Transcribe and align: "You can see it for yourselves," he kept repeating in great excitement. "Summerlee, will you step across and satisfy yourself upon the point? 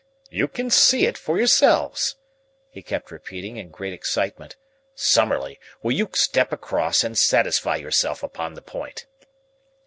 "You 0.31 0.47
can 0.47 0.71
see 0.71 1.05
it 1.05 1.15
for 1.15 1.37
yourselves," 1.37 2.15
he 2.71 2.81
kept 2.81 3.11
repeating 3.11 3.57
in 3.57 3.69
great 3.69 3.93
excitement. 3.93 4.55
"Summerlee, 4.95 5.59
will 5.83 5.91
you 5.91 6.09
step 6.15 6.51
across 6.51 7.03
and 7.03 7.15
satisfy 7.15 7.75
yourself 7.75 8.23
upon 8.23 8.55
the 8.55 8.63
point? 8.63 9.05